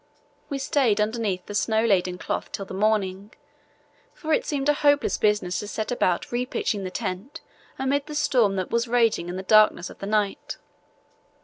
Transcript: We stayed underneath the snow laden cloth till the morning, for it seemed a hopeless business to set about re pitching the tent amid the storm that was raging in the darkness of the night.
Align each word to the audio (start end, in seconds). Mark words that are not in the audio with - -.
We 0.49 0.57
stayed 0.57 0.99
underneath 0.99 1.45
the 1.45 1.53
snow 1.53 1.85
laden 1.85 2.17
cloth 2.17 2.51
till 2.51 2.65
the 2.65 2.73
morning, 2.73 3.35
for 4.15 4.33
it 4.33 4.47
seemed 4.47 4.67
a 4.67 4.73
hopeless 4.73 5.15
business 5.19 5.59
to 5.59 5.67
set 5.67 5.91
about 5.91 6.31
re 6.31 6.43
pitching 6.47 6.83
the 6.83 6.89
tent 6.89 7.41
amid 7.77 8.07
the 8.07 8.15
storm 8.15 8.55
that 8.55 8.71
was 8.71 8.87
raging 8.87 9.29
in 9.29 9.35
the 9.35 9.43
darkness 9.43 9.91
of 9.91 9.99
the 9.99 10.07
night. 10.07 10.57